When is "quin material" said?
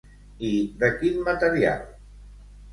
1.03-1.87